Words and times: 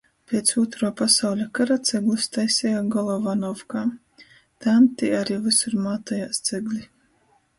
Piec 0.29 0.51
Ūtruo 0.59 0.87
pasauļa 1.01 1.45
kara 1.57 1.75
ceglus 1.89 2.23
taiseja 2.37 2.79
Golovanovkā. 2.95 3.83
Tān 4.65 4.89
tī 5.01 5.13
ari 5.21 5.37
vysur 5.47 5.77
mātojās 5.89 6.41
cegli. 6.49 6.83